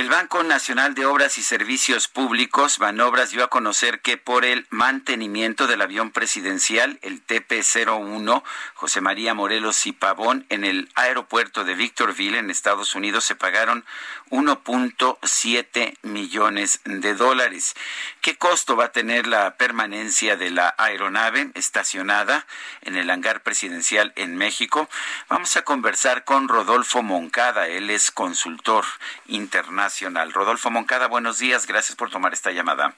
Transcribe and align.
El 0.00 0.08
Banco 0.08 0.42
Nacional 0.42 0.94
de 0.94 1.04
Obras 1.04 1.36
y 1.36 1.42
Servicios 1.42 2.08
Públicos, 2.08 2.78
Banobras, 2.78 3.32
dio 3.32 3.44
a 3.44 3.50
conocer 3.50 4.00
que 4.00 4.16
por 4.16 4.46
el 4.46 4.66
mantenimiento 4.70 5.66
del 5.66 5.82
avión 5.82 6.10
presidencial, 6.10 6.98
el 7.02 7.22
TP-01, 7.22 8.42
José 8.72 9.02
María 9.02 9.34
Morelos 9.34 9.84
y 9.84 9.92
Pavón, 9.92 10.46
en 10.48 10.64
el 10.64 10.88
aeropuerto 10.94 11.64
de 11.64 11.74
Victorville, 11.74 12.38
en 12.38 12.48
Estados 12.48 12.94
Unidos, 12.94 13.24
se 13.24 13.34
pagaron 13.34 13.84
1.7 14.30 15.98
millones 16.00 16.80
de 16.84 17.14
dólares. 17.14 17.74
¿Qué 18.22 18.38
costo 18.38 18.76
va 18.76 18.86
a 18.86 18.92
tener 18.92 19.26
la 19.26 19.56
permanencia 19.58 20.34
de 20.36 20.50
la 20.50 20.74
aeronave 20.78 21.50
estacionada 21.52 22.46
en 22.80 22.96
el 22.96 23.10
hangar 23.10 23.42
presidencial 23.42 24.14
en 24.16 24.34
México? 24.38 24.88
Vamos 25.28 25.56
a 25.56 25.62
conversar 25.62 26.24
con 26.24 26.48
Rodolfo 26.48 27.02
Moncada, 27.02 27.68
él 27.68 27.90
es 27.90 28.10
consultor 28.10 28.86
internacional 29.26 29.89
Rodolfo 30.32 30.70
Moncada, 30.70 31.08
buenos 31.08 31.38
días, 31.38 31.66
gracias 31.66 31.96
por 31.96 32.10
tomar 32.10 32.32
esta 32.32 32.50
llamada. 32.52 32.94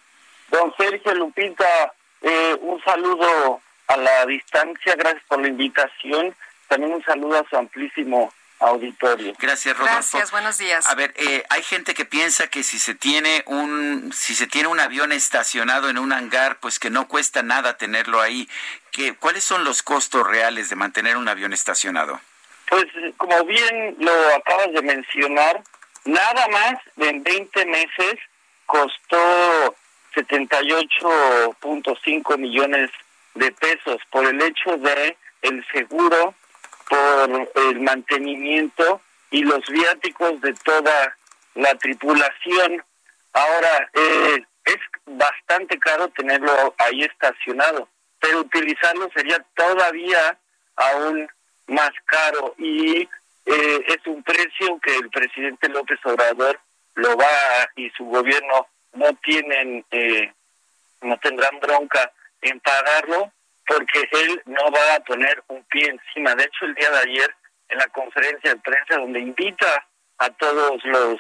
Don 0.50 0.75
Sergio 0.77 1.14
Lupita, 1.14 1.94
eh, 2.20 2.56
un 2.61 2.83
saludo 2.84 3.61
a 3.89 3.97
la 3.97 4.27
distancia, 4.27 4.94
gracias 4.97 5.22
por 5.27 5.41
la 5.41 5.48
invitación, 5.48 6.34
también 6.69 6.92
un 6.92 7.02
saludo 7.05 7.41
a 7.41 7.48
su 7.48 7.56
amplísimo 7.56 8.33
auditorio. 8.61 9.34
Gracias, 9.39 9.77
Rodolfo. 9.77 9.94
Gracias, 9.94 10.30
buenos 10.30 10.58
días. 10.58 10.86
A 10.86 10.94
ver, 10.94 11.12
eh, 11.17 11.44
hay 11.48 11.62
gente 11.62 11.94
que 11.94 12.05
piensa 12.05 12.47
que 12.48 12.62
si 12.62 12.78
se 12.78 12.95
tiene 12.95 13.42
un 13.47 14.12
si 14.12 14.34
se 14.34 14.47
tiene 14.47 14.69
un 14.69 14.78
avión 14.78 15.12
estacionado 15.12 15.89
en 15.89 15.98
un 15.98 16.12
hangar, 16.12 16.58
pues 16.61 16.78
que 16.78 16.91
no 16.91 17.08
cuesta 17.08 17.42
nada 17.42 17.77
tenerlo 17.77 18.20
ahí. 18.20 18.48
¿Qué, 18.92 19.14
¿Cuáles 19.14 19.45
son 19.45 19.64
los 19.64 19.83
costos 19.83 20.27
reales 20.27 20.69
de 20.69 20.77
mantener 20.77 21.17
un 21.17 21.28
avión 21.28 21.52
estacionado? 21.52 22.20
Pues 22.69 22.86
como 23.17 23.45
bien 23.45 23.97
lo 23.98 24.12
acabas 24.36 24.72
de 24.72 24.83
mencionar, 24.83 25.62
Nada 26.05 26.48
más 26.48 26.75
en 26.97 27.22
20 27.22 27.64
meses 27.67 28.14
costó 28.67 29.77
78.5 30.14 32.39
millones 32.39 32.91
de 33.34 33.53
pesos 33.53 33.98
por 34.11 34.27
el 34.27 34.42
hecho 34.42 34.77
de 34.78 35.17
el 35.42 35.64
seguro, 35.73 36.34
por 36.89 37.48
el 37.67 37.78
mantenimiento 37.80 39.00
y 39.30 39.45
los 39.45 39.64
viáticos 39.69 40.41
de 40.41 40.53
toda 40.64 41.17
la 41.55 41.73
tripulación. 41.77 42.83
Ahora, 43.33 43.89
eh, 43.95 44.45
es 44.64 44.78
bastante 45.06 45.78
caro 45.78 46.08
tenerlo 46.08 46.75
ahí 46.78 47.03
estacionado, 47.03 47.89
pero 48.20 48.41
utilizarlo 48.41 49.08
sería 49.14 49.39
todavía 49.55 50.36
aún 50.77 51.28
más 51.67 51.91
caro 52.05 52.55
y 52.58 53.08
eh, 53.47 53.85
es 53.87 54.07
un 54.07 54.23
precio 54.23 54.79
que 54.81 54.97
el 54.97 55.11
presidente 55.11 55.69
López 55.69 55.98
Obrador 56.05 56.61
lo 56.95 57.17
va 57.17 57.71
y 57.77 57.91
su 57.91 58.05
gobierno 58.05 58.67
no 58.93 59.12
tienen, 59.23 59.85
eh, 59.91 60.33
no 61.03 61.19
tendrán 61.19 61.59
bronca 61.61 62.13
en 62.43 62.61
pagarlo 62.61 63.33
porque 63.67 64.08
él 64.13 64.42
no 64.47 64.70
va 64.70 64.97
a 64.97 65.01
poner 65.01 65.42
un 65.48 65.64
pie 65.64 65.89
encima. 65.89 66.35
De 66.35 66.45
hecho, 66.45 66.64
el 66.67 66.75
día 66.75 66.91
de 66.91 66.98
ayer 66.98 67.35
en 67.69 67.79
la 67.79 67.86
conferencia 67.89 68.52
de 68.52 68.61
prensa 68.61 68.97
donde 68.97 69.20
invita 69.20 69.86
a 70.19 70.31
todos 70.31 70.85
los 70.85 71.19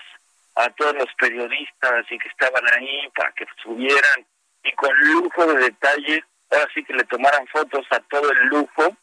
a 0.54 0.68
todos 0.70 0.94
los 0.94 1.08
periodistas 1.18 2.04
y 2.10 2.18
que 2.18 2.28
estaban 2.28 2.62
ahí 2.74 3.08
para 3.14 3.32
que 3.32 3.46
subieran 3.62 4.26
y 4.62 4.72
con 4.72 4.90
lujo 5.12 5.46
de 5.46 5.64
detalle, 5.64 6.22
ahora 6.50 6.68
sí 6.74 6.84
que 6.84 6.92
le 6.92 7.04
tomaran 7.04 7.46
fotos 7.46 7.86
a 7.90 8.00
todo 8.00 8.30
el 8.30 8.48
lujo, 8.48 8.96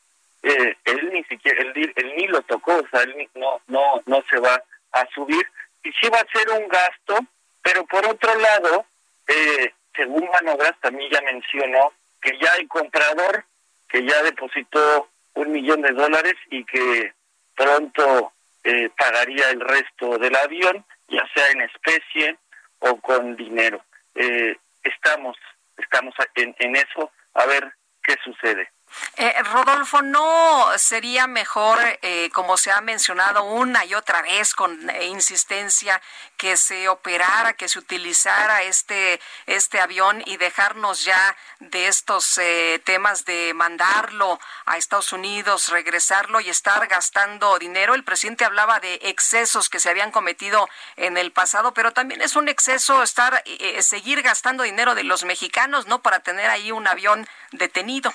eh, 0.43 0.75
él 0.85 1.09
ni 1.11 1.23
siquiera, 1.25 1.61
él, 1.61 1.93
ni 2.15 2.27
lo 2.27 2.41
tocó, 2.43 2.75
o 2.75 2.87
sea, 2.89 3.01
él 3.01 3.29
no, 3.35 3.61
no, 3.67 4.01
no 4.05 4.23
se 4.29 4.39
va 4.39 4.61
a 4.91 5.05
subir. 5.13 5.45
Y 5.83 5.91
sí 5.93 6.09
va 6.09 6.19
a 6.19 6.37
ser 6.37 6.49
un 6.49 6.67
gasto, 6.67 7.19
pero 7.61 7.85
por 7.85 8.05
otro 8.05 8.33
lado, 8.35 8.85
eh, 9.27 9.73
según 9.95 10.29
Manobras 10.31 10.79
también 10.81 11.11
ya 11.11 11.21
mencionó 11.21 11.93
que 12.21 12.37
ya 12.39 12.53
hay 12.53 12.67
comprador, 12.67 13.45
que 13.87 14.05
ya 14.05 14.21
depositó 14.23 15.09
un 15.35 15.51
millón 15.51 15.81
de 15.81 15.91
dólares 15.91 16.35
y 16.49 16.63
que 16.65 17.13
pronto 17.55 18.33
eh, 18.63 18.89
pagaría 18.97 19.49
el 19.51 19.61
resto 19.61 20.17
del 20.17 20.35
avión, 20.35 20.85
ya 21.07 21.27
sea 21.33 21.49
en 21.51 21.61
especie 21.61 22.37
o 22.79 22.95
con 23.01 23.35
dinero. 23.35 23.83
Eh, 24.15 24.55
estamos, 24.83 25.37
estamos 25.77 26.13
en, 26.35 26.55
en 26.59 26.75
eso, 26.75 27.11
a 27.33 27.45
ver 27.45 27.73
qué 28.03 28.15
sucede. 28.23 28.69
Eh, 29.17 29.33
Rodolfo, 29.43 30.01
¿no 30.01 30.67
sería 30.77 31.27
mejor, 31.27 31.77
eh, 32.01 32.29
como 32.33 32.57
se 32.57 32.71
ha 32.71 32.81
mencionado 32.81 33.43
una 33.43 33.85
y 33.85 33.93
otra 33.93 34.21
vez 34.21 34.53
con 34.53 34.89
eh, 34.89 35.05
insistencia, 35.07 36.01
que 36.37 36.55
se 36.57 36.87
operara, 36.87 37.53
que 37.53 37.67
se 37.67 37.79
utilizara 37.79 38.63
este, 38.63 39.19
este 39.45 39.81
avión 39.81 40.23
y 40.25 40.37
dejarnos 40.37 41.03
ya 41.03 41.35
de 41.59 41.87
estos 41.87 42.39
temas 42.85 43.25
de 43.25 43.53
mandarlo 43.53 44.39
a 44.65 44.77
Estados 44.77 45.11
Unidos, 45.11 45.67
regresarlo 45.67 46.39
y 46.39 46.49
estar 46.49 46.87
gastando 46.87 47.59
dinero? 47.59 47.93
El 47.93 48.05
presidente 48.05 48.45
hablaba 48.45 48.79
de 48.79 48.99
excesos 49.03 49.67
que 49.69 49.81
se 49.81 49.89
habían 49.89 50.11
cometido 50.11 50.69
en 50.95 51.17
el 51.17 51.33
pasado, 51.33 51.73
pero 51.73 51.91
también 51.91 52.21
es 52.21 52.37
un 52.37 52.47
exceso 52.47 53.03
estar, 53.03 53.43
seguir 53.81 54.21
gastando 54.21 54.63
dinero 54.63 54.95
de 54.95 55.03
los 55.03 55.25
mexicanos, 55.25 55.87
¿no? 55.87 56.01
Para 56.01 56.21
tener 56.21 56.49
ahí 56.49 56.71
un 56.71 56.87
avión 56.87 57.27
detenido. 57.51 58.13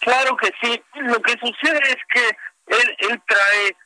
Claro 0.00 0.36
que 0.36 0.52
sí. 0.60 0.82
Lo 0.94 1.20
que 1.22 1.32
sucede 1.32 1.80
es 1.88 1.98
que 2.12 2.28
él, 2.66 2.96
él 2.98 3.22
trae 3.26 3.76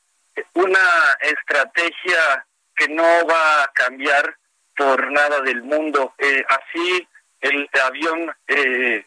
una 0.54 0.78
estrategia 1.20 2.46
que 2.76 2.88
no 2.88 3.26
va 3.26 3.64
a 3.64 3.72
cambiar 3.74 4.36
por 4.76 5.10
nada 5.10 5.40
del 5.40 5.62
mundo. 5.62 6.14
Eh, 6.18 6.44
así 6.48 7.06
el 7.40 7.68
avión, 7.84 8.34
eh, 8.48 9.04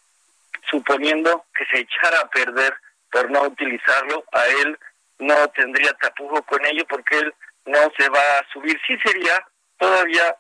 suponiendo 0.69 1.46
que 1.56 1.66
se 1.66 1.80
echara 1.80 2.19
a 2.19 2.30
perder 2.30 2.74
por 3.12 3.30
no 3.30 3.44
utilizarlo, 3.44 4.24
a 4.31 4.46
él 4.46 4.78
no 5.20 5.47
tendría 5.50 5.94
tapujo 5.94 6.41
con 6.44 6.66
ello 6.66 6.85
porque 6.88 7.20
él 7.20 7.34
no 7.66 7.80
se 7.97 8.09
va 8.09 8.20
a 8.20 8.47
subir. 8.52 8.80
Sí 8.88 8.97
sería 9.03 9.46
todavía 9.78 10.35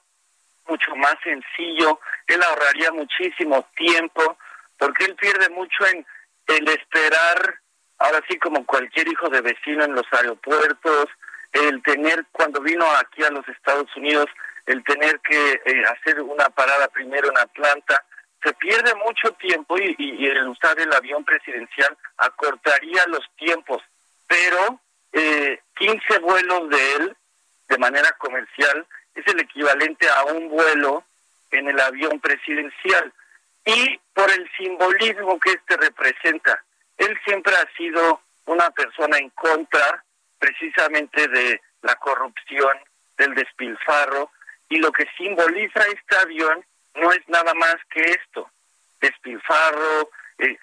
mucho 0.67 0.95
más 0.95 1.15
sencillo, 1.23 1.99
él 2.27 2.41
ahorraría 2.41 2.91
muchísimo 2.91 3.67
tiempo 3.75 4.37
porque 4.77 5.05
él 5.05 5.15
pierde 5.15 5.49
mucho 5.49 5.85
en 5.87 6.05
el 6.47 6.67
esperar, 6.67 7.55
ahora 7.99 8.21
sí 8.27 8.37
como 8.39 8.65
cualquier 8.65 9.07
hijo 9.07 9.29
de 9.29 9.41
vecino 9.41 9.83
en 9.83 9.93
los 9.93 10.05
aeropuertos, 10.11 11.07
el 11.51 11.81
tener, 11.83 12.25
cuando 12.31 12.61
vino 12.61 12.85
aquí 12.97 13.23
a 13.23 13.29
los 13.29 13.47
Estados 13.47 13.95
Unidos, 13.95 14.25
el 14.65 14.83
tener 14.83 15.19
que 15.19 15.61
eh, 15.65 15.83
hacer 15.85 16.21
una 16.21 16.49
parada 16.49 16.87
primero 16.87 17.29
en 17.29 17.37
Atlanta, 17.37 18.03
se 18.43 18.53
pierde 18.53 18.93
mucho 18.95 19.31
tiempo 19.33 19.77
y, 19.77 19.95
y, 19.97 20.25
el 20.27 20.47
usar 20.49 20.77
el 20.79 20.91
avión 20.91 21.23
presidencial 21.23 21.97
acortaría 22.17 23.05
los 23.07 23.23
tiempos, 23.37 23.81
pero 24.27 24.79
eh, 25.13 25.61
15 25.75 26.19
vuelos 26.19 26.69
de 26.69 26.95
él 26.95 27.17
de 27.69 27.77
manera 27.77 28.11
comercial 28.17 28.85
es 29.15 29.25
el 29.27 29.39
equivalente 29.39 30.07
a 30.09 30.25
un 30.25 30.49
vuelo 30.49 31.03
en 31.51 31.69
el 31.69 31.79
avión 31.79 32.19
presidencial 32.19 33.13
y 33.65 33.99
por 34.13 34.29
el 34.31 34.49
simbolismo 34.57 35.39
que 35.39 35.51
este 35.51 35.77
representa. 35.77 36.63
Él 36.97 37.17
siempre 37.25 37.53
ha 37.55 37.77
sido 37.77 38.21
una 38.45 38.69
persona 38.71 39.17
en 39.17 39.29
contra 39.31 40.03
precisamente 40.37 41.27
de 41.27 41.61
la 41.81 41.95
corrupción, 41.95 42.77
del 43.17 43.33
despilfarro, 43.35 44.31
y 44.69 44.77
lo 44.77 44.91
que 44.91 45.07
simboliza 45.17 45.85
este 45.87 46.15
avión 46.17 46.63
no 46.95 47.11
es 47.11 47.27
nada 47.27 47.53
más 47.53 47.75
que 47.89 48.01
esto, 48.01 48.49
despilfarro, 48.99 50.09
eh, 50.37 50.57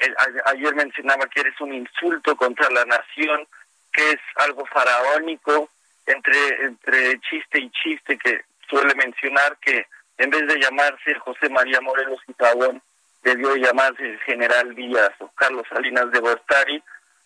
ayer 0.46 0.74
mencionaba 0.74 1.26
que 1.28 1.40
eres 1.40 1.60
un 1.60 1.72
insulto 1.72 2.36
contra 2.36 2.68
la 2.70 2.84
nación, 2.84 3.46
que 3.92 4.10
es 4.10 4.20
algo 4.36 4.66
faraónico, 4.66 5.70
entre, 6.06 6.64
entre 6.64 7.20
chiste 7.20 7.60
y 7.60 7.70
chiste 7.70 8.18
que 8.18 8.44
suele 8.68 8.94
mencionar 8.94 9.56
que 9.58 9.86
en 10.18 10.30
vez 10.30 10.46
de 10.46 10.60
llamarse 10.60 11.14
José 11.14 11.48
María 11.48 11.80
Morelos 11.80 12.20
y 12.28 12.32
Pavón, 12.32 12.82
debió 13.22 13.56
llamarse 13.56 14.04
el 14.04 14.18
general 14.20 14.74
Díaz 14.74 15.12
o 15.18 15.28
Carlos 15.32 15.66
Salinas 15.68 16.10
de 16.10 16.20
Bortari, 16.20 16.82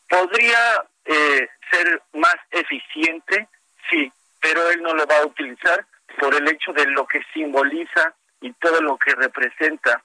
podría 0.09 0.85
eh, 1.05 1.49
ser 1.71 2.03
más 2.15 2.37
eficiente, 2.51 3.49
sí, 3.91 4.13
pero 4.41 4.71
él 4.71 4.83
no 4.83 4.95
lo 4.95 5.07
va 5.07 5.19
a 5.19 5.27
utilizar 5.27 5.87
por 6.19 6.35
el 6.35 6.47
hecho 6.49 6.73
de 6.73 6.87
lo 6.87 7.07
que 7.07 7.23
simboliza 7.33 8.15
y 8.41 8.53
todo 8.55 8.81
lo 8.81 8.97
que 8.99 9.15
representa. 9.15 10.03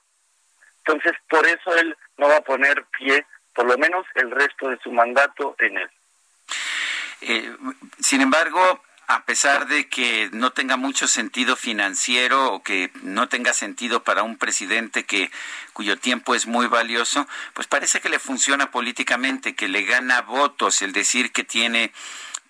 Entonces, 0.78 1.12
por 1.28 1.46
eso 1.46 1.76
él 1.76 1.96
no 2.16 2.28
va 2.28 2.36
a 2.36 2.42
poner 2.42 2.84
pie, 2.98 3.26
por 3.54 3.66
lo 3.66 3.76
menos 3.78 4.06
el 4.14 4.30
resto 4.30 4.68
de 4.68 4.78
su 4.78 4.90
mandato 4.90 5.54
en 5.58 5.78
él. 5.78 5.90
Eh, 7.22 7.54
sin 8.00 8.22
embargo, 8.22 8.82
a 9.10 9.24
pesar 9.24 9.66
de 9.66 9.88
que 9.88 10.30
no 10.32 10.52
tenga 10.52 10.76
mucho 10.76 11.08
sentido 11.08 11.56
financiero 11.56 12.52
o 12.52 12.62
que 12.62 12.92
no 13.02 13.28
tenga 13.28 13.52
sentido 13.52 14.04
para 14.04 14.22
un 14.22 14.38
presidente 14.38 15.04
que 15.04 15.32
cuyo 15.72 15.98
tiempo 15.98 16.36
es 16.36 16.46
muy 16.46 16.68
valioso, 16.68 17.26
pues 17.52 17.66
parece 17.66 18.00
que 18.00 18.08
le 18.08 18.20
funciona 18.20 18.70
políticamente, 18.70 19.56
que 19.56 19.66
le 19.66 19.82
gana 19.82 20.20
votos 20.20 20.80
el 20.82 20.92
decir 20.92 21.32
que 21.32 21.42
tiene 21.42 21.92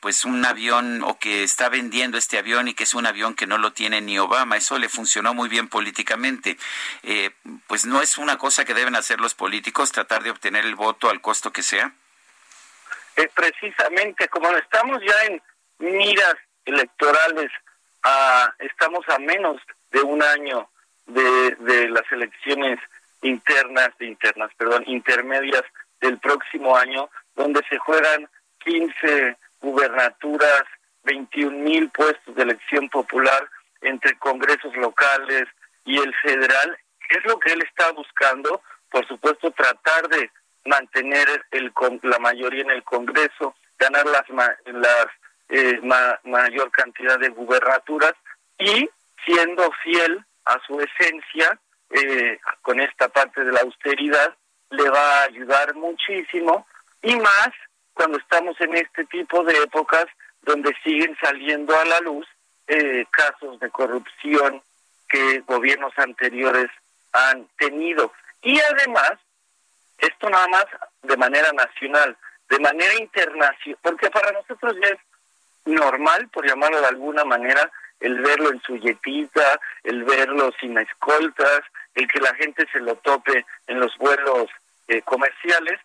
pues 0.00 0.26
un 0.26 0.44
avión 0.44 1.02
o 1.02 1.18
que 1.18 1.44
está 1.44 1.70
vendiendo 1.70 2.18
este 2.18 2.36
avión 2.36 2.68
y 2.68 2.74
que 2.74 2.84
es 2.84 2.92
un 2.92 3.06
avión 3.06 3.34
que 3.34 3.46
no 3.46 3.56
lo 3.56 3.72
tiene 3.72 4.02
ni 4.02 4.18
Obama. 4.18 4.58
Eso 4.58 4.78
le 4.78 4.90
funcionó 4.90 5.32
muy 5.32 5.48
bien 5.48 5.66
políticamente. 5.66 6.58
Eh, 7.02 7.30
pues 7.68 7.86
no 7.86 8.02
es 8.02 8.18
una 8.18 8.36
cosa 8.36 8.66
que 8.66 8.74
deben 8.74 8.96
hacer 8.96 9.18
los 9.18 9.34
políticos, 9.34 9.92
tratar 9.92 10.22
de 10.22 10.30
obtener 10.30 10.66
el 10.66 10.74
voto 10.74 11.08
al 11.08 11.22
costo 11.22 11.54
que 11.54 11.62
sea. 11.62 11.94
Precisamente 13.34 14.28
como 14.28 14.50
estamos 14.50 15.00
ya 15.02 15.26
en 15.26 15.42
miras 15.78 16.36
electorales, 16.70 17.50
estamos 18.58 19.06
a 19.08 19.18
menos 19.18 19.60
de 19.90 20.02
un 20.02 20.22
año 20.22 20.68
de, 21.06 21.56
de 21.60 21.88
las 21.88 22.10
elecciones 22.12 22.78
internas, 23.22 23.90
internas, 24.00 24.50
perdón, 24.56 24.84
intermedias 24.86 25.64
del 26.00 26.18
próximo 26.18 26.76
año, 26.76 27.10
donde 27.34 27.60
se 27.68 27.78
juegan 27.78 28.28
15 28.64 29.36
gubernaturas, 29.60 30.64
21 31.04 31.58
mil 31.58 31.90
puestos 31.90 32.34
de 32.34 32.42
elección 32.42 32.88
popular 32.88 33.48
entre 33.82 34.16
congresos 34.18 34.74
locales 34.76 35.44
y 35.84 35.98
el 35.98 36.14
federal. 36.16 36.78
Es 37.08 37.24
lo 37.24 37.38
que 37.38 37.52
él 37.52 37.62
está 37.62 37.90
buscando, 37.92 38.62
por 38.90 39.06
supuesto, 39.06 39.50
tratar 39.50 40.08
de 40.08 40.30
mantener 40.64 41.26
el, 41.50 41.72
la 42.02 42.18
mayoría 42.18 42.62
en 42.62 42.70
el 42.70 42.82
Congreso, 42.84 43.54
ganar 43.78 44.06
las, 44.06 44.28
las 44.66 45.06
eh, 45.50 45.80
mayor 46.24 46.70
cantidad 46.70 47.18
de 47.18 47.28
gubernaturas 47.28 48.14
y 48.58 48.88
siendo 49.24 49.70
fiel 49.82 50.24
a 50.44 50.58
su 50.66 50.80
esencia, 50.80 51.58
eh, 51.90 52.38
con 52.62 52.80
esta 52.80 53.08
parte 53.08 53.44
de 53.44 53.52
la 53.52 53.60
austeridad, 53.60 54.34
le 54.70 54.88
va 54.88 55.18
a 55.18 55.24
ayudar 55.24 55.74
muchísimo 55.74 56.66
y 57.02 57.16
más 57.16 57.50
cuando 57.92 58.18
estamos 58.18 58.58
en 58.60 58.76
este 58.76 59.04
tipo 59.06 59.42
de 59.42 59.62
épocas 59.62 60.06
donde 60.42 60.74
siguen 60.84 61.16
saliendo 61.20 61.76
a 61.76 61.84
la 61.84 62.00
luz 62.00 62.26
eh, 62.66 63.04
casos 63.10 63.58
de 63.58 63.70
corrupción 63.70 64.62
que 65.08 65.40
gobiernos 65.40 65.92
anteriores 65.96 66.68
han 67.12 67.46
tenido. 67.58 68.12
Y 68.42 68.58
además, 68.60 69.14
esto 69.98 70.30
nada 70.30 70.46
más 70.48 70.66
de 71.02 71.16
manera 71.16 71.50
nacional, 71.52 72.16
de 72.48 72.58
manera 72.60 72.94
internacional, 72.94 73.78
porque 73.82 74.08
para 74.10 74.30
nosotros 74.32 74.76
ya 74.80 74.88
es 74.88 74.98
normal, 75.64 76.28
por 76.32 76.46
llamarlo 76.46 76.80
de 76.80 76.86
alguna 76.86 77.24
manera, 77.24 77.70
el 78.00 78.20
verlo 78.20 78.50
en 78.50 78.60
su 78.62 78.76
yetita, 78.76 79.60
el 79.84 80.04
verlo 80.04 80.52
sin 80.60 80.76
escoltas, 80.78 81.60
el 81.94 82.08
que 82.08 82.20
la 82.20 82.34
gente 82.34 82.66
se 82.72 82.80
lo 82.80 82.96
tope 82.96 83.44
en 83.66 83.78
los 83.78 83.96
vuelos 83.98 84.48
eh, 84.88 85.02
comerciales, 85.02 85.78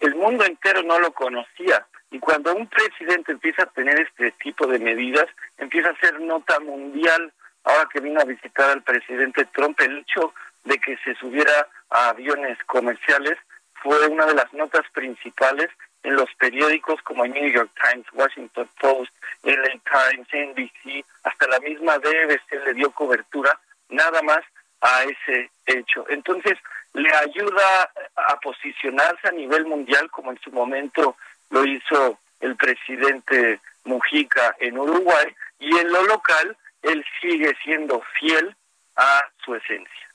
el 0.00 0.14
mundo 0.14 0.44
entero 0.44 0.82
no 0.82 0.98
lo 0.98 1.12
conocía. 1.12 1.86
Y 2.10 2.18
cuando 2.18 2.54
un 2.54 2.68
presidente 2.68 3.32
empieza 3.32 3.62
a 3.62 3.70
tener 3.70 3.98
este 4.00 4.32
tipo 4.32 4.66
de 4.66 4.78
medidas, 4.78 5.26
empieza 5.58 5.90
a 5.90 5.98
ser 5.98 6.20
nota 6.20 6.60
mundial. 6.60 7.32
Ahora 7.64 7.88
que 7.92 8.00
vino 8.00 8.20
a 8.20 8.24
visitar 8.24 8.70
al 8.70 8.82
presidente 8.82 9.46
Trump, 9.46 9.80
el 9.80 9.98
hecho 9.98 10.34
de 10.64 10.78
que 10.78 10.96
se 10.98 11.14
subiera 11.14 11.68
a 11.90 12.10
aviones 12.10 12.58
comerciales 12.66 13.38
fue 13.82 14.06
una 14.08 14.26
de 14.26 14.34
las 14.34 14.52
notas 14.52 14.82
principales 14.92 15.70
en 16.04 16.16
los 16.16 16.32
periódicos 16.34 17.00
como 17.02 17.24
el 17.24 17.32
New 17.32 17.50
York 17.50 17.70
Times, 17.80 18.06
Washington 18.12 18.68
Post, 18.80 19.12
LA 19.42 19.80
Times, 19.90 20.28
NBC, 20.32 21.04
hasta 21.24 21.48
la 21.48 21.58
misma 21.60 21.98
BBC 21.98 22.64
le 22.64 22.74
dio 22.74 22.90
cobertura 22.92 23.58
nada 23.88 24.22
más 24.22 24.40
a 24.80 25.04
ese 25.04 25.50
hecho. 25.66 26.04
Entonces, 26.10 26.58
le 26.92 27.12
ayuda 27.12 27.90
a 28.16 28.38
posicionarse 28.40 29.28
a 29.28 29.32
nivel 29.32 29.66
mundial 29.66 30.10
como 30.10 30.30
en 30.30 30.38
su 30.40 30.52
momento 30.52 31.16
lo 31.50 31.64
hizo 31.64 32.18
el 32.40 32.54
presidente 32.56 33.60
Mujica 33.84 34.54
en 34.60 34.78
Uruguay 34.78 35.34
y 35.58 35.76
en 35.76 35.90
lo 35.90 36.02
local 36.04 36.56
él 36.82 37.04
sigue 37.20 37.54
siendo 37.64 38.02
fiel 38.18 38.54
a 38.96 39.22
su 39.44 39.54
esencia. 39.54 40.08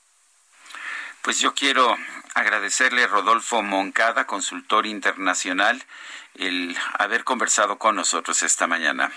Pues 1.22 1.38
yo 1.38 1.54
quiero 1.54 1.96
agradecerle 2.34 3.04
a 3.04 3.08
Rodolfo 3.08 3.62
Moncada, 3.62 4.26
consultor 4.26 4.86
internacional, 4.86 5.82
el 6.36 6.76
haber 6.98 7.24
conversado 7.24 7.78
con 7.78 7.96
nosotros 7.96 8.42
esta 8.42 8.66
mañana. 8.66 9.12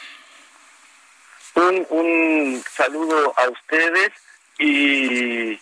Un, 1.56 1.86
un 1.90 2.64
saludo 2.76 3.34
a 3.38 3.50
ustedes 3.50 4.12
y 4.58 5.60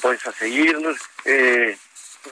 pues 0.00 0.26
a 0.26 0.32
seguir 0.32 0.76
eh, 1.24 1.76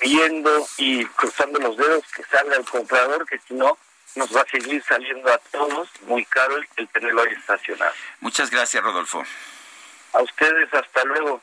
viendo 0.00 0.68
y 0.76 1.04
cruzando 1.06 1.58
los 1.58 1.76
dedos 1.76 2.04
que 2.14 2.22
salga 2.24 2.56
el 2.56 2.64
comprador, 2.64 3.26
que 3.26 3.38
si 3.46 3.54
no 3.54 3.78
nos 4.14 4.34
va 4.34 4.42
a 4.42 4.46
seguir 4.46 4.82
saliendo 4.82 5.32
a 5.32 5.38
todos 5.38 5.88
muy 6.02 6.24
caro 6.26 6.56
el, 6.76 6.88
tenerlo 6.88 7.22
ahí 7.22 7.32
estacionado. 7.32 7.92
Muchas 8.20 8.50
gracias, 8.50 8.82
Rodolfo. 8.82 9.24
A 10.12 10.22
ustedes, 10.22 10.72
hasta 10.72 11.04
luego. 11.04 11.42